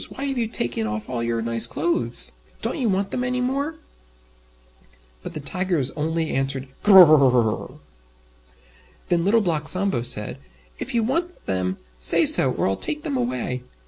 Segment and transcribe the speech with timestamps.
[0.09, 2.31] why have you taken off all your nice clothes?
[2.63, 3.75] Don't you want them any more?"
[5.21, 7.77] But the Tigers only answered "Gr r r rrrrr!"
[9.09, 10.39] Then Little Black Sambo said,
[10.79, 13.61] "If you want them, say so, or I'll take them away."